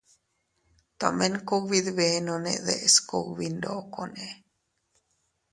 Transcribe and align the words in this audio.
Tomen 0.99 1.33
kugbi 1.47 1.77
dbenonne 1.85 2.51
deʼes 2.65 2.95
kugbi 3.09 3.45
ndokonne. 3.55 4.27